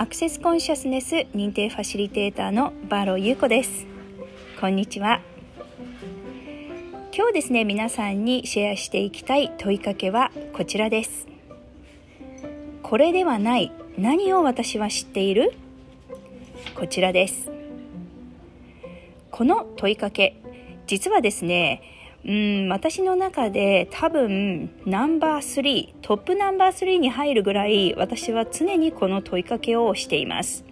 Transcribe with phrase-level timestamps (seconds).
[0.00, 3.84] アクセスコンシャスネス認定ファシリテーターのバーロー優子です。
[4.60, 5.20] こんにちは。
[7.12, 11.26] 今日ですね皆さんにシェアしていきたい問いかけはこちらです。
[12.84, 13.72] これではない。
[13.98, 15.52] 何を私は知っている？
[16.76, 17.50] こちらです。
[19.32, 20.40] この問いかけ
[20.86, 21.82] 実はですね
[22.28, 30.62] うん私の中で多分ナンバー3トップナンバー3に入るぐらい私は常にこの問いかけをしています、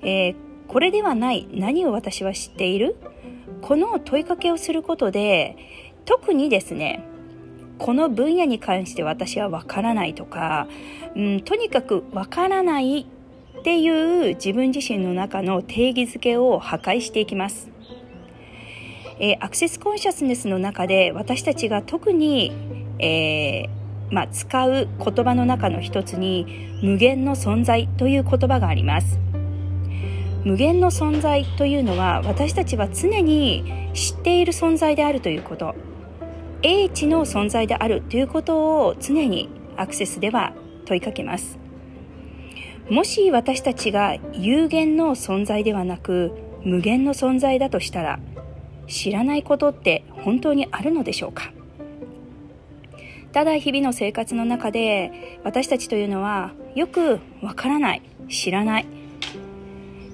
[0.00, 1.48] えー、これではない。
[1.52, 2.96] 何を私は知っている？
[3.60, 5.56] この問いかけをすることで
[6.04, 7.04] 特にですね
[7.78, 10.66] この分野に関して私はわからないとか、
[11.14, 13.06] うん、とにかくわからない
[13.58, 17.71] っていう自分自身の中の定義づけを破壊していきます。
[19.22, 22.50] えー、アクセスコンシャスネスの中で私たちが特に、
[22.98, 29.20] えー、まあ、使う言葉の中の一つに無限の存在という言葉があります。
[30.44, 35.76] 無限の存在というのは私たちは常に知っている存在であるということ。
[36.62, 40.52] 英知の存在であるということを常にアクセスでは
[40.84, 41.60] 問いかけます。
[42.90, 46.32] もし私たちが有限の存在ではなく
[46.64, 48.18] 無限の存在だとしたら
[48.92, 51.50] 知らないことって本当にあるのでしょうか？
[53.32, 58.86] ただ日々の生活の中で私たちというのはよくわからない知らない。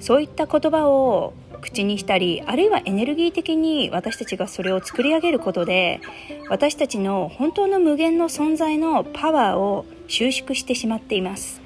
[0.01, 6.01] そういった言葉を口にしたりあるいはエネルギー的に私たちがそれを作り上げることで
[6.49, 11.61] 私たちの本当の無限の存在のパワーを収縮してしまっています。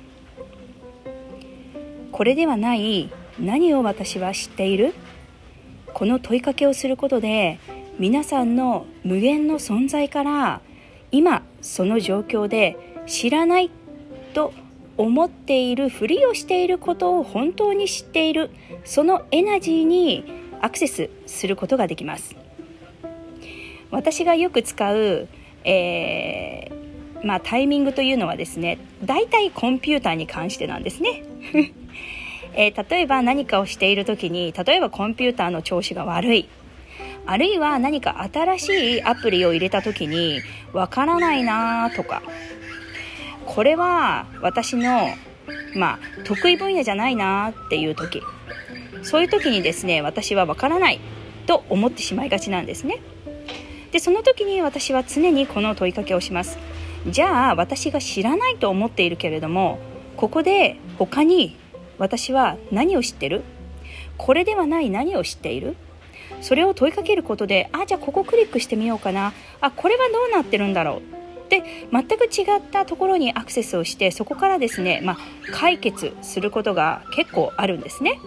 [2.10, 4.94] これではない何を私は知っている？
[5.94, 7.58] この問いかけをすることで
[7.98, 10.60] 皆さんの無限の存在から
[11.10, 12.76] 今その状況で
[13.06, 13.70] 知らない
[14.34, 14.52] と
[14.96, 18.50] 思っているふりをしていることを本当に知っている
[18.84, 20.24] そのエナジーに
[20.60, 22.36] アクセスすることができます。
[23.90, 25.28] 私がよく使う、
[25.64, 31.22] えー、まあ、タイミングというのはですね大体コンピューターに関してなんですね。
[32.54, 36.48] えー、例えば何かをしている時に例えばコンピューターの調子が悪い。
[37.24, 40.40] あるいは何か新しいアプリを入れた時に
[40.72, 42.22] わからないなとか。
[43.46, 45.08] これは私の
[45.74, 48.22] まあ得意分野じゃないなっていう時。
[49.02, 51.00] そういう時にですね私はわからない
[51.46, 53.00] と思ってしまいがちなんですね。
[53.90, 56.58] でその時に私は常にこの問いかけをします。
[57.08, 59.80] じゃあ私が知らないと思っているけれども
[60.16, 61.56] ここで他に
[61.98, 63.42] 私は何を知ってる？
[64.18, 65.76] これではない何を知っている？
[66.40, 69.32] それを問いかけることであじゃあここクリックしてみようかな。
[69.60, 71.02] あこれはどうなってるんだろ
[71.48, 71.50] う？
[71.50, 75.18] で全く違ったところにアクセスをしてそこからですね、まあ、
[75.52, 78.18] 解決することが結構あるんですね。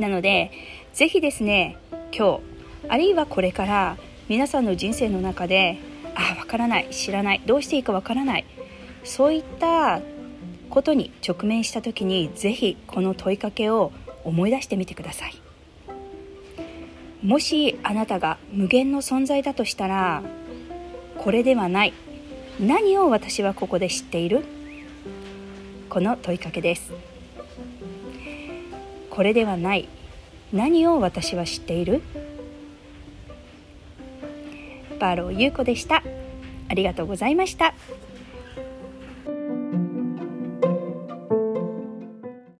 [0.00, 0.50] なので
[0.92, 1.76] 是非ですね
[2.12, 2.40] 今日
[2.88, 3.96] あるいはこれから
[4.28, 5.78] 皆さんの人生の中で
[6.14, 8.44] あわからない知らないどうしていいかわからない
[9.04, 10.00] そういった
[10.78, 13.90] ことに直面した時に是非この問いかけを
[14.22, 15.34] 思い出してみてください。
[17.20, 20.22] もしあなたが無限の存在だとしたら
[21.16, 21.94] これではない。
[22.60, 24.44] 何を私はここで知っている？
[25.90, 26.92] この問いかけです。
[29.10, 29.88] これではない。
[30.52, 32.02] 何を私は知っている？
[35.00, 36.04] バーロー優子でした。
[36.68, 37.74] ありがとうございました。